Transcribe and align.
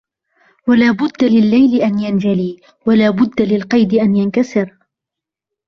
وَلَا 0.67 0.91
بُدَّ 0.91 1.23
لِلَّيْلِ 1.23 1.81
أَنْ 1.81 1.99
يَنْجَلِي 1.99 2.61
وَلَا 2.87 3.09
بُدَّ 3.09 3.41
لِلْقَيْدِ 3.41 3.93
أَنْ 3.93 4.15
يَنْكَسِرْ 4.15 4.77